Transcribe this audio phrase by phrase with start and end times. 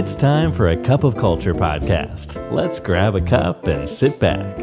[0.00, 2.28] It's time for a cup of culture podcast.
[2.58, 4.54] Let's grab a cup and sit back.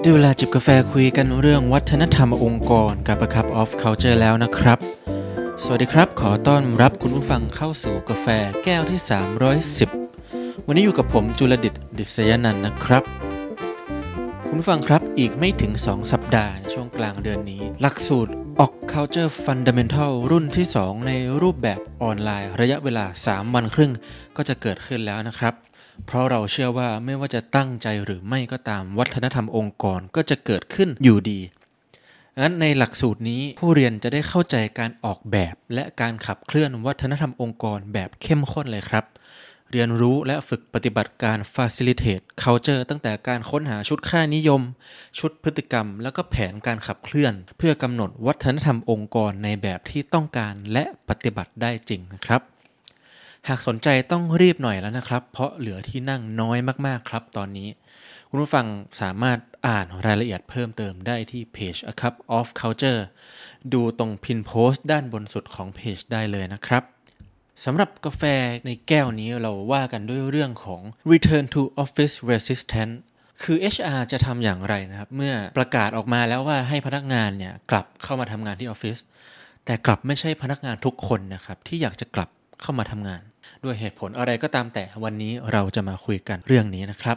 [0.00, 4.78] ได้เวลาจิบกาแฟคุยกันเรื่องวัฒนธรรมองค์กรกับ A Cup of Culture แล้วนะครับ
[5.64, 8.26] สวัสดีครับ ขอต้อนรับคุณผู้ฟังเข้าสู่กาแฟ
[8.64, 9.00] แก้วที่
[10.04, 13.02] 310 วันนี้อยู่กับผมจุลดิตดิษยนันนะครับ
[14.48, 18.32] คุณฟังครับอีกไม่ถึง 2 สัปดาห์ในช่วงกลางเดือนนี้ หลักสูตร
[18.64, 21.12] o c Culture Fundamental รุ่นที่ 2 ใน
[21.42, 23.92] รูปแบบออนไลน์ ระยะเวลา 3 วันครึ่ง
[24.36, 25.54] ก็จะเกิดขึ้นแล้วนะครับ
[26.06, 31.40] เพราะเราเชื่อว่าไม่ว่าจะตั้งใจหรือไม่ก็ตามวัฒนธรรมองค์กรก็จะเกิดขึ้นอยู่ดี
[32.40, 39.04] งั้นในหลักสูตรนี้ผู้เรียนจะได้เข้าใจการออกแบบ และการขับเคลื่อนวัฒนธรรมองค์กรแบบเข้มข้นเลยครับ
[39.76, 44.62] เรียนรู้และฝึกปฏิบัติการ facilitate culture ตั้งแต่การค้นหาชุดค่านิยม
[45.18, 52.40] ชุดพฤติกรรม แล้วก็แผนการขับเคลื่อน เพื่อกำหนดวัฒนธรรมองค์กรในแบบที่ต้องการและปฏิบัติได้จริงนะครับ
[53.48, 57.68] หากสนใจต้องรีบหน่อยแล้วนะครับ เพราะเหลือที่นั่งน้อยมากๆครับตอนนี้
[58.28, 58.66] คุณผู้ฟัง
[59.00, 59.38] สามารถ
[59.68, 63.02] อ่านรายละเอียดเพิ่มเติมได้ที่เพจ A Cup of Culture
[63.72, 66.84] ดูตรงพินโพสต์ด้านบนสุดของเพจได้เลยนะครับ
[67.64, 68.22] สำหรับกาแฟ
[68.66, 70.82] ในแก้วนี้เราว่ากันด้วยเรื่องของ
[71.12, 72.94] return to office resistance
[73.42, 78.96] คือ HR จะทำอย่างไรนะครับ เมื่อประกาศออกมาแล้วว่าให้พนักงานเนี่ยกลับเข้ามาทำงานที่ออฟฟิศ
[79.64, 82.28] แต่กลับไม่ใช่พนักงานทุกคนนะครับ ที่อยากจะกลับ
[82.62, 83.22] เข้ามาทำงาน
[83.64, 87.16] ด้วยเหตุผลอะไรก็ตามแต่วันนี้เราจะมาคุยกันเรื่องนี้นะครับ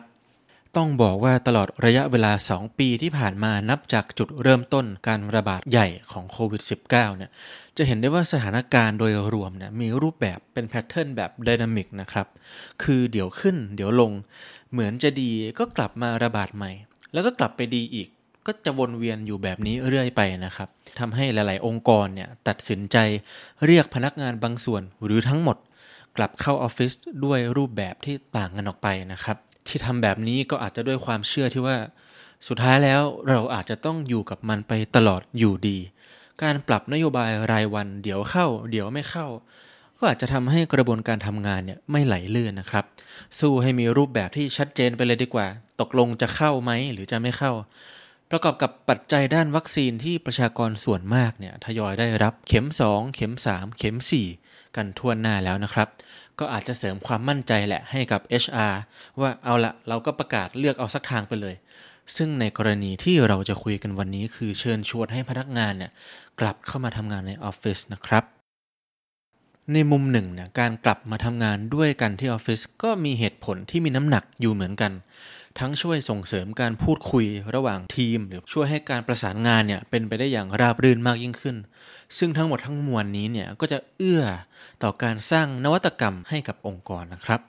[0.77, 7.31] ต้องบอกว่าตลอดระยะเวลา 2 ปีที่ผ่านมานับจากจุดเริ่มต้นการระบาดใหญ่ของโควิด -19 เนี่ย
[7.77, 12.27] จะเห็นได้ว่าสถานการณ์โดยรวมเนี่ยมีรูปแบบเป็นแพทเทิร์นแบบดินามิกนะครับ
[12.83, 14.11] คือเดี๋ยวขึ้นเดี๋ยวลง
[14.71, 16.71] เหมือนจะดีก็กลับมาระบาดใหม่
[17.13, 18.07] แล้วก็กลับไปดีอีก
[18.45, 22.97] ก็จะวนเวียนอยู่แบบนี้เรื่อยไปนะครับทำให้หลาย ๆ องค์กรเนี่ยตัดสินใจ
[23.65, 25.57] เรียกพนักงานบางส่วนหรือทั้งหมด
[26.17, 26.91] กลับเข้าออฟฟิศ
[27.25, 29.37] ด้วยรูปแบบที่ต่างกันออกไปนะครับ
[29.69, 31.77] ที่ทำแบบนี้ก็อาจจะด้วยความเชื่อที่ว่า
[32.47, 35.77] สุดท้ายแล้วเราอาจจะต้องอยู่กับมันไปตลอดอยู่ดี
[36.43, 39.27] การปรับนโยบายรายวัน เดี๋ยวเข้า เดี๋ยวไม่เข้า
[39.97, 42.85] ก็อาจจะทำให้กระบวนการทำงานเนี่ยไม่ไหลเลื่อนนะครับ
[43.39, 45.47] สู้ให้มีรูปแบบที่ชัดเจนไปเลยดีกว่า
[45.81, 47.51] ตกลงจะเข้าไหมหรือจะไม่เข้า
[48.31, 53.97] ประกอบกับปัจจัยด้านวัคซีนที่ประชากรส่วนมากเนี่ยทยอยได้รับเข็ม 2 เข็ม 3 เข็ม
[54.35, 55.87] 4 กันทั่วหน้าแล้วนะครับ
[56.39, 58.73] ก็อาจจะเสริมความมั่นใจแหละให้กับ HR
[59.19, 61.55] ว่าเอาละเราก็ประกาศเลือกเอาสักทางไปเลย
[62.17, 65.91] ซึ่งในกรณีที่เราจะคุยกันวันนี้คือเชิญชวนให้พนักงานเนี่ย
[66.39, 68.23] กลับเข้ามาทำงานในออฟฟิศนะครับ
[69.73, 74.91] ในมุมหนึ่งเนี่ยการกลับมาทำงานด้วยกันที่ออฟฟิศก็มีเหตุผลที่มีน้ำหนักอยู่เหมือนกัน
[75.59, 77.25] ทั้งช่วยส่งเสริมการพูดคุย
[77.55, 81.55] ระหว่างทีม หรือช่วยให้การประสานงานเนี่ยเป็นไปได้อย่างราบรื่นมากยิ่งขึ้น
[82.17, 84.23] ซึ่งทั้งหมดทั้งมวลนี้เนี่ยก็จะเอื้อ
[84.83, 87.41] ต่อการสร้างนวัตกรรมให้กับองค์กรนะครับ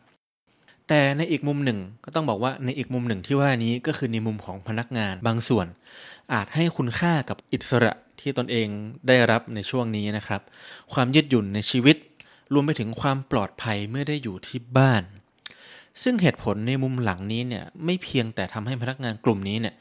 [0.89, 5.67] แต่ในอีกมุมหนึ่งก็ต้องบอกว่าในอีกมุมหนึ่งที่ว่านี้ก็คือในมุมของพนักงานบางส่วน
[6.33, 8.69] อาจให้คุณค่ากับอิสระที่ตนเอง
[9.09, 10.41] ได้รับในช่วงนี้นะครับ
[10.93, 11.97] ความยืดหยุ่นในชีวิต
[12.53, 15.03] รวมไปถึงความปลอดภัยเมื่อได้อยู่ที่บ้าน
[16.03, 19.75] ซึ่งเหตุผลในมุมหลังนี้เนี่ยไม่เพียงแต่ทำให้พนักงานกลุ่มนี้เนี่ย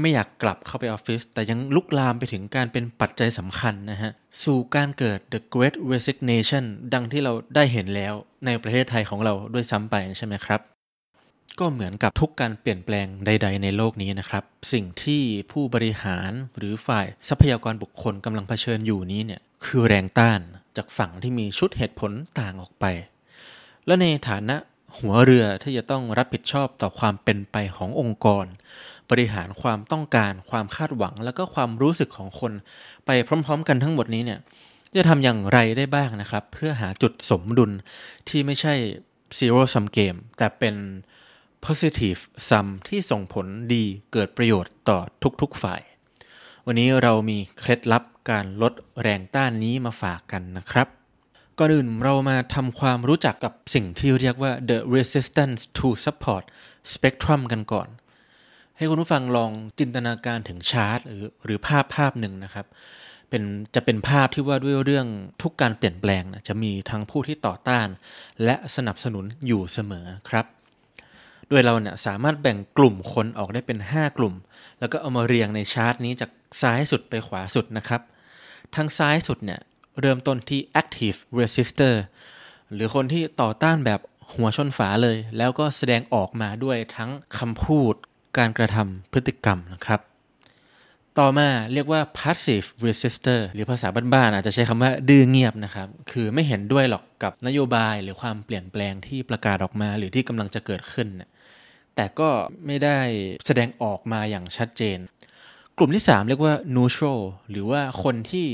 [0.00, 4.12] ไม่อยากกลับเข้าไปออฟฟิศแต่ยังลุกลามไปถึงการเป็นปัจจัยสำคัญนะฮะ
[4.44, 6.64] สู่การเกิด the great resignation
[6.94, 8.14] ดังที่เราได้เห็นแล้ว
[8.46, 10.60] ในประเทศไทยของเราด้วยซ้ำไปใช่ไหมครับ
[11.58, 20.40] ก็เหมือนกับทุกการเปลี่ยนแปลงใด ๆ ในโลกนี้นะครับ สิ่งที่ผู้บริหารหรือฝ่ายทรัพยากรบุคคลกำลังเผชิญอยู่นี้เนี่ยคือแรงต้าน
[20.76, 22.84] จากฝั่งที่มีชุดเหตุผลต่างออกไป
[23.86, 24.56] และในฐานะ
[24.96, 28.46] หัวเรือที่จะต้องรับผิดชอบต่อความเป็นไปขององค์กร
[29.10, 32.52] บริหารความต้องการความคาดหวัง แล้วก็ความรู้สึกของคน
[33.06, 34.40] ไปพร้อม ๆ กันทั้งหมดนี้เนี่ย
[34.96, 37.70] จะทำอย่างไรได้บ้างนะครับ เพื่อหาจุดสมดุล
[38.28, 38.74] ที่ไม่ใช่
[39.38, 40.74] zero sum game แต่เป็น
[41.64, 44.98] positive sum ที่ส่งผลดีเกิดประโยชน์ต่อ
[45.42, 45.80] ทุกๆฝ่าย
[46.66, 48.72] วันนี้เรามีเคล็ดลับการลด
[49.02, 50.88] แรงต้านนี้มาฝากกันนะครับ
[51.58, 56.44] ก่อนอื่นเรามาทำความรู้จักกับสิ่งที่เรียกว่า the resistance to support
[56.94, 57.88] spectrum กันก่อน
[58.76, 62.66] ให้คุณผู้ฟังลองจินตนาการถึงชาร์ตหรือหรือภาพภาพหนึ่งนะครับ
[63.30, 63.42] เป็น
[63.74, 65.06] จะเป็นภาพที่ว่าด้วยเรื่อง
[65.42, 67.88] ทุกการเปลี่ยนแปลงนะจะมีทั้งผู้ที่ต่อต้าน
[68.44, 70.46] และสนับสนุนอยู่เสมอครับ
[71.48, 74.34] โดยเราเนี่ยสามารถแบ่งกลุ่มคนออกได้เป็น 5 กลุ่ม
[74.80, 76.30] แล้วก็เอามาเรียงในชาร์ตนี้จาก
[76.62, 78.02] ซ้ายสุดไปขวาสุดนะครับ
[78.74, 79.60] ทางซ้ายสุดเนี่ย
[80.00, 81.94] เริ่มต้นที่ active resistor
[82.72, 84.00] หรือคนที่ต่อต้านแบบ
[84.34, 87.94] หัวชนฝาเลย แล้วก็แสดงออกมาด้วยทั้งคำพูด
[88.38, 90.00] การกระทำพฤติกรรมนะครับ
[91.18, 101.08] ต่อมาเรียกว่า passive resistor หรือภาษาบ้านๆอาจจะใช้คำว่าดื้อเงียบนะครับ คือไม่เห็นด้วยหรอกกับนโยบายหรือความเปลี่ยนแปลงที่ประกาศออกมา หรือที่กำลังจะเกิดขึ้น
[101.96, 102.28] แต่ก็
[102.66, 102.98] ไม่ได้
[103.46, 104.98] แสดงออกมาอย่างชัดเจน
[105.78, 108.46] กลุ่มที่ 3 เรียกว่า neutral หรือว่าคนที่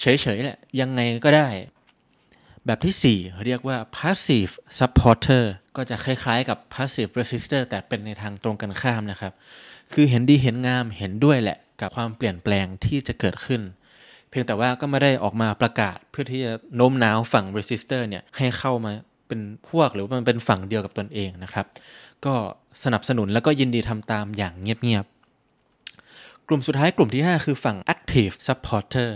[0.00, 0.06] เฉ
[0.36, 1.48] ยๆแหละ ยังไงก็ได้
[2.66, 5.44] แบบที่ 4 เรียกว่า passive supporter
[5.76, 9.32] ก็จะคล้ายๆกับ passive resistor แต่เป็นในทางตรงกันข้ามนะครับ
[9.92, 13.62] คือเห็นดีเห็นงามเห็นด้วยแหละ กับความเปลี่ยนแปลงที่จะเกิดขึ้น
[14.30, 18.92] เพียงแต่ว่าก็ไม่ได้ออกมาประกาศ เพื่อที่จะโน้มน้าวฝั่ง resistor เนี่ยให้เข้ามา
[19.28, 21.66] เป็นพวกหรือว่ามันเป็นฝั่งเดียวกับตนเองนะครับ
[22.24, 22.34] ก็
[22.84, 29.10] สนับสนุนแล้วก็ยินดีทำตามอย่างเงียบๆกลุ่มสุดท้ายกลุ่มที่ 5 คือฝั่ง active supporter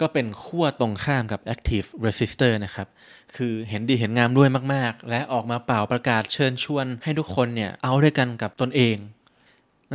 [0.00, 2.88] ก็เป็นขั้วตรงข้ามกับ active resistor นะครับ
[3.36, 8.96] คือเห็นดีเห็นงามด้วยมาก ๆ และออกมาเป่าประกาศเชิญชวนให้ทุกคนเนี่ย เอาด้วยกันกับตนเอง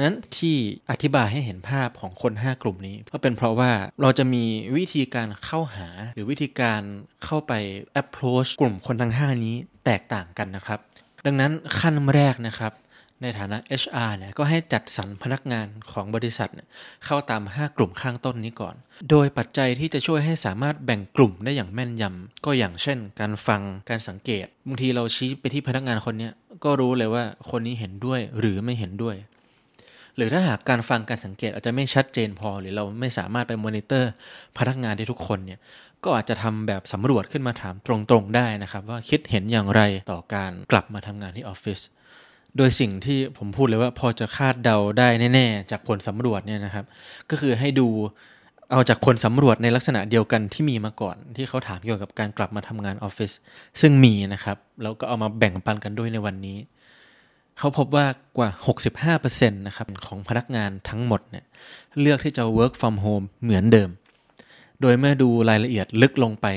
[0.03, 0.55] นั้นที่
[0.91, 3.71] อธิบายให้เห็นภาพของคน 5 กลุ่มนี้ ก็เป็นเพราะว่า
[4.01, 4.43] เราจะมี
[4.77, 6.81] วิธีการเข้าหา หรือวิธีการ
[7.25, 7.53] เข้าไป
[8.01, 9.55] approach กลุ่มคนทั้ง 5 นี้
[9.85, 10.79] แตกต่างกันนะครับ
[11.25, 12.71] ดังนั้นขั้นแรกนะครับ
[13.21, 18.75] ในฐานะ HR เนี่ยก็ให้จัดสรรพนักงานของบริษัทเเข้าตาม 5 กลุ่มข้างต้นนี้ก่อน
[19.09, 26.29] โดยปัจจัยที่จะช่วยให้สามารถแบ่งกลุ่มได้อย่างแม่นยำ ก็อย่างเช่น การฟัง การสังเกต บางทีเราชี้ไปที่พนักงานคนนี้
[26.63, 29.15] ก็รู้เลยว่าคนนี้เห็นด้วยหรือไม่เห็นด้วย
[30.15, 34.11] หรือถ้าหากการฟังการสังเกตอาจจะไม่ชัดเจนพอ หรือเราไม่สามารถไปมอนิเตอร์
[34.57, 35.59] พนักงานได้ทุกคนเนี่ย
[36.03, 39.81] ก็อาจจะทำแบบสำรวจขึ้นมาถามตรงๆได้นะครับ ว่าคิดเห็นอย่างไร
[40.11, 41.79] ต่อการกลับมาทำงานที่ออฟฟิศ
[42.57, 46.85] โดยสิ่งที่ผมพูดเลยว่าพอจะคาดเดาได้แน่ๆ จากผลสำรวจเนี่ยนะครับ
[47.29, 47.87] ก็คือให้ดู
[48.71, 53.31] เอาจากผลสำรวจในลักษณะเดียวกันที่มีมาก่อน ที่เขาถามเกี่ยวกับการกลับมาทำงานออฟฟิศ
[53.81, 56.57] ซึ่งมีนะครับ แล้วก็เอามาแบ่งปันกันด้วยในวันนี้
[57.57, 58.05] เขาพบว่า
[58.37, 58.49] กว่า
[59.19, 61.45] 65%นะครับของพนักงานทั้งหมดเนี่ย
[62.01, 63.89] เลือกที่จะ work from home เหมือนเดิม
[64.81, 66.47] โดยเมื่อดูรายละเอียดลึกลงไป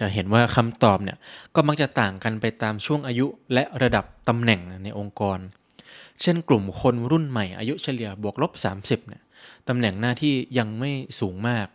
[0.00, 1.18] จะเห็นว่าคำตอบเนี่ย
[1.54, 5.38] ก็มักจะต่างกันไปตามช่วงอายุและระดับตำแหน่งในองค์กร
[6.22, 9.22] เช่นกลุ่มคนรุ่นใหม่อายุเฉลี่ยบวกลบ 30เนี่ย
[9.68, 10.90] ตำแหน่งหน้าที่ยังไม่
[11.20, 11.66] สูงมาก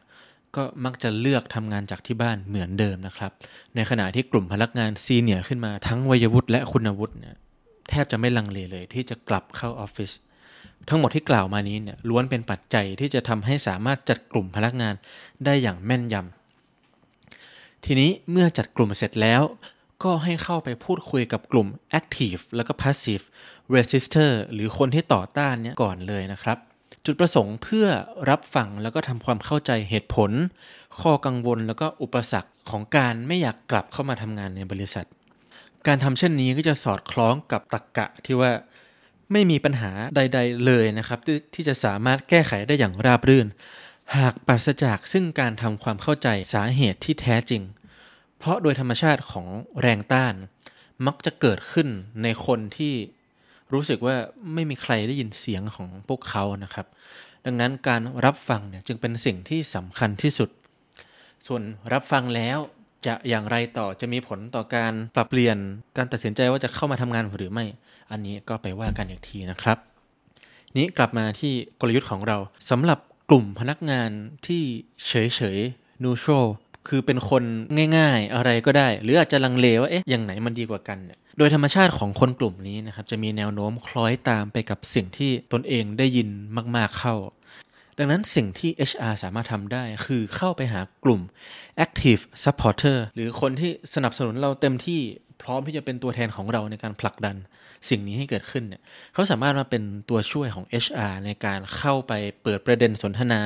[0.55, 3.31] ก็มักจะเลือกทำงานจากที่บ้านเหมือนเดิมนะครับ
[3.75, 7.35] ในขณะที่กลุ่มพนักงานซีเนียขึ้นมาทั้งวัยวุฒิและคุณวุฒิเนี่ย
[7.89, 10.11] แทบจะไม่ลังเลเลยที่จะกลับเข้าออฟฟิศ
[10.89, 14.93] ทั้งหมดที่กล่าวมานี้เนี่ยล้วนเป็นปัจจัยที่จะทำให้สามารถจัดกลุ่มพนักงาน
[15.45, 19.41] ได้อย่างแม่นยำทีนี้เมื่อจัดกลุ่มเสร็จแล้ว
[20.03, 21.67] ก็ให้เข้าไปพูดคุยกับกลุ่ม
[21.99, 23.25] active แล้วก็ passive
[23.73, 26.57] resistor หรือคนที่ต่อต้านเนี่ยก่อนเลยนะครับ
[27.05, 27.87] จุดประสงค์เพื่อ
[28.29, 30.31] รับฟังแล้วก็ทำความเข้าใจเหตุผล
[31.01, 35.05] ข้อกังวลแล้วก็อุปสรรคของการไม่อยากกลับเข้ามาทำงานในบริษัท
[35.87, 38.51] การทำเช่นนี้ก็จะสอดคล้องกับตรกกะที่ว่า
[39.31, 43.47] ไม่มีปัญหาใด ๆ เลยนะครับทที่จะสามารถแก้ไขได้อย่างราบรื่น
[44.17, 47.63] หากปราศจากซึ่งการทำความเข้าใจสาเหตุที่แท้จริง
[48.37, 49.47] เพราะโดยธรรมชาติของ
[49.81, 50.33] แรงต้าน
[51.05, 51.87] มักจะเกิดขึ้น
[52.23, 52.93] ในคนที่
[53.73, 54.15] รู้สึกว่า
[54.53, 56.87] ไม่มีใครได้ยินเสียงของพวกเขานะครับ
[57.45, 60.49] ดังนั้นการรับฟังเนี่ยจึงเป็นสิ่งที่สำคัญที่สุด
[61.47, 62.57] ส่วนรับฟังแล้ว
[63.05, 65.57] จะอย่างไรต่อจะมีผลต่อการปรับเปลี่ยน
[65.97, 67.65] การตัดสินใจว่าจะเข้ามาทำงานหรือไม่
[68.11, 69.77] อันนี้ก็ไปว่ากันอีกทีนะครับ
[70.77, 72.37] นี้กลับมาที่กลยุทธ์ของเรา
[72.69, 72.99] สำหรับ
[73.29, 74.09] กลุ่มพนักงาน
[74.47, 74.63] ที่
[75.07, 75.57] เฉยเฉย
[76.03, 76.47] neutral
[76.87, 77.43] คือเป็นคน
[77.97, 86.29] ง่ายๆ อะไรก็ได้ หรืออาจจะลังเลว่าเอ๊ะอย่างไหนมันดีกว่ากันเนี่ยโดยธรรมชาติของคนกลุ่มนี้นะครับจะมีแนวโน้มคล้อยตามไปกับสิ่งที่ตนเองได้ยิน
[86.75, 87.15] มากๆเข้า
[87.99, 91.21] ดังนั้นสิ่งที่ HR สามารถทำได้คือเข้าไปหากลุ่ม
[91.85, 94.99] active supporter หรือคนที่สนับสนุนเราเต็มที่
[95.41, 97.35] พร้อมที่จะเป็นตัวแทนของเราในการผลักดัน
[97.89, 98.81] สิ่งนี้ให้เกิดขึ้นเนี่ย
[99.13, 102.13] เขาสามารถมาเป็นตัวช่วยของ HR ในการเข้าไป
[102.43, 103.41] เปิดประเด็นสนทนา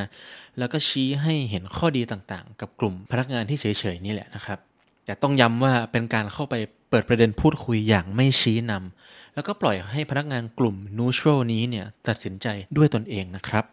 [0.60, 4.60] แล้วก็ชี้ให้เห็นข้อดีต่างๆ กับกลุ่มพนักงานที่เฉยๆนี่แหละนะครับ
[5.05, 6.55] แต่ต้องย้ำว่าเป็นการเข้าไป
[6.89, 13.65] เปิดประเด็นพูดคุยอย่างไม่ชี้นำแล้วก็ปล่อยให้พนักงานกลุ่ม neutral นี้เนี่ยตัดสินใจด้วยตนเองนะครับ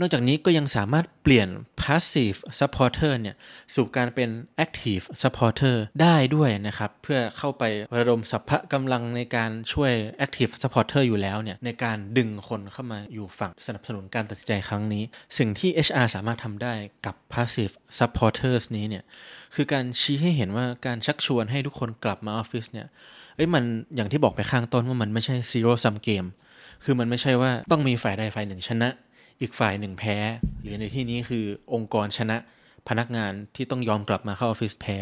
[0.00, 1.48] นอกจากนี้ก็ยังสามารถเปลี่ยน
[1.82, 3.36] passive supporter เนี่ย
[3.74, 4.30] สู่การเป็น
[4.64, 7.64] active supporter ได้ด้วยนะครับ เพื่อเข้าไป
[7.96, 9.92] ระดมสัพพะกำลังในการช่วย
[10.24, 15.02] active supporter อยู่แล้วเนี่ยในการดึงคนเข้ามาอยู่ฝั่งสนับสนุนการตัดสินใจครั้งนี้
[15.38, 16.74] สิ่งที่ HR สามารถทำได้
[17.06, 19.04] กับ passive supporters นี้เนี่ย
[19.54, 22.86] คือการชี้ให้เห็นว่าการชักชวนให้ทุกคนกลับมาออฟฟิศเนี่ย
[23.36, 23.64] เอ้ยมัน
[23.96, 26.28] อย่างที่บอกไปข้างต้นว่ามันไม่ใช่ zero sum game
[26.84, 28.88] คือมันไม่ใช่ว่าต้องมีฝ่ายใดฝ่ายหนึ่งชนะ
[29.40, 30.16] อีกฝ่ายหนึ่งแพ้
[30.62, 32.36] หรือในที่นี้คือองค์กรชนะ
[32.88, 34.96] พนักงานที่ต้องยอมกลับมาเข้าออฟฟิศแพ้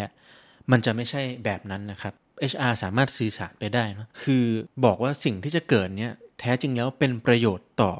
[0.70, 2.14] มันจะไม่ใช่แบบนั้นนะครับ
[2.52, 4.44] HR สามารถสื่อสารไปได้นะคือ
[4.84, 7.92] บอกว่าสิ่งที่จะเกิดเนี่ยแท้จริงแล้วเป็นประโยชน์ต่อ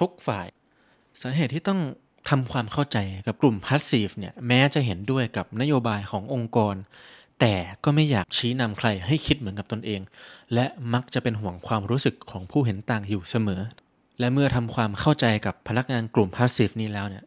[0.00, 0.46] ทุกๆฝ่าย
[1.20, 1.80] สาเหตุที่ต้อง
[2.28, 6.74] ทำความเข้าใจกับกลุ่มพาสซีฟเนี่ยแม้จะเห็นด้วยกับนโยบายขององค์กร
[7.40, 10.00] แต่ก็ไม่อยากชี้นำใครให้คิดเหมือนกับตนเอง
[10.54, 13.60] และมักจะเป็นห่วงความรู้สึกของผู้เห็นต่างอยู่เสมอ
[14.18, 17.24] และเมื่อทำความเข้าใจกับพนักงานกลุ่มพาสซีฟนี้แล้วเนี่ย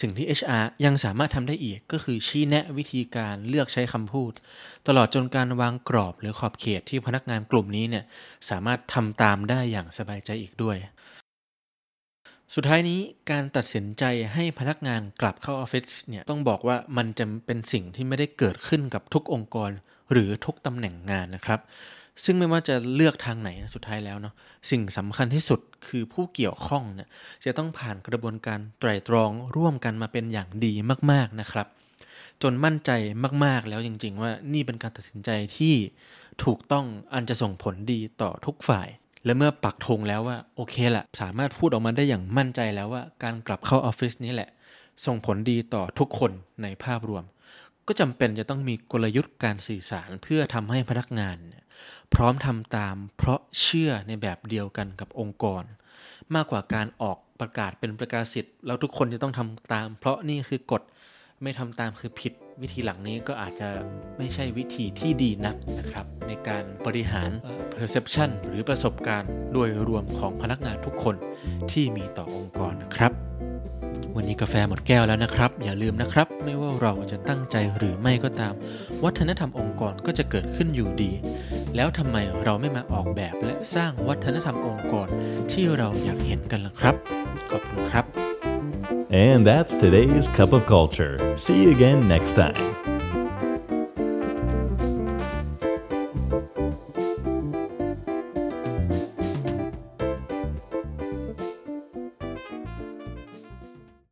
[0.00, 4.32] สิ่งที่ HR ยังสามารถทำได้อีกก็คือชี้แนะวิธีการเลือกใช้คำพูด
[4.86, 8.04] ตลอดจนการวางกรอบหรือขอบเขตที่พนักงานกลุ่มนี้เนี่ย
[8.50, 10.76] สามารถทำตามได้อย่างสบายใจอีกด้วย
[12.54, 13.00] สุดท้ายนี้
[13.30, 19.70] การตัดสินใจให้พนักงานกลับเข้าออฟฟิศเนี่ยต้องบอกว่ามันจะเป็นสิ่งที่ไม่ได้เกิดขึ้นกับทุกองค์กร
[20.12, 21.60] หรือทุกตำแหน่งงานนะครับ
[22.24, 24.34] ซึ่งไม่ว่าจะเลือกทางไหนสุดท้ายแล้วเนาะ
[24.70, 27.08] สิ่งสำคัญที่สุดคือผู้เกี่ยวข้องเนี่ย
[27.44, 30.72] จะต้องผ่านกระบวนการไตรตรองร่วมกันมาเป็นอย่างดี
[31.10, 31.66] มาก ๆนะครับ
[32.42, 32.90] จนมั่นใจ
[33.44, 35.74] มาก ๆแล้วจริง ๆ ว่านี่เป็นการตัดสินใจที่
[36.44, 38.88] ถูกต้องอันจะส่งผลดีต่อทุกฝ่าย
[39.24, 44.50] และเมื่อปักธงแล้วว่าโอเคละสามารถพูดออกมาได้อย่างมั่นใจแล้วว่า การกลับเข้าออฟฟิศนี้แหละ
[45.06, 47.24] ส่งผลดีต่อทุกคนในภาพรวม
[47.88, 51.38] ก็จำเป็นจะต้องมีกลยุทธ์การสื่อสารเพื่อทำให้พนักงาน
[52.14, 55.64] พร้อมทำตามเพราะเชื่อในแบบเดียวกันกับองค์กร
[56.34, 60.82] มากกว่าการออกประกาศเป็นประกาศสิทธิ์แล้วทุกคนจะต้องทำตาม เพราะนี่คือกฎ
[61.42, 63.68] ไม่ทำตามคือผิด วิธีหลังนี้ก็อาจจะ
[64.18, 67.30] ไม่ใช่วิธีที่ดีนักนะครับ ในการบริหาร
[67.76, 71.16] perception หรือประสบการณ์โดยรวมของพนักงานทุกคน
[71.72, 73.23] ที่มีต่อองค์กรนะครับ
[74.16, 78.52] วันนี้กาแฟหมดแก้วแล้วนะครับ อย่าลืมนะครับ ไม่ว่าเราจะตั้งใจหรือไม่ก็ตาม
[79.04, 81.12] วัฒนธรรมองค์กรก็จะเกิดขึ้นอยู่ดี
[81.76, 85.08] แล้วทำไมเราไม่มาออกแบบและสร้างวัฒนธรรมองค์กร
[85.52, 86.94] ที่เราอยากเห็นกันล่ะครับ
[87.50, 88.04] ขอบคุณครับ
[89.10, 91.14] And that's today's Cup of Culture.
[91.36, 92.83] See you again next time.